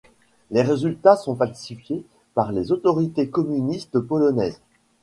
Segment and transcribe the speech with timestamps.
[0.49, 2.03] Les résultats sont falsifiés
[2.33, 4.59] par les autorités communistes polonaises.